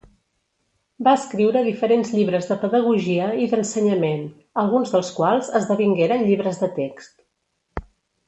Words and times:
Va 1.07 1.11
escriure 1.17 1.61
diferents 1.65 2.13
llibres 2.13 2.47
de 2.51 2.57
pedagogia 2.63 3.27
i 3.43 3.45
d’ensenyament, 3.51 4.25
alguns 4.63 4.95
dels 4.95 5.11
quals 5.21 5.53
esdevingueren 5.61 6.27
llibres 6.31 6.59
de 6.65 6.71
text. 6.81 7.87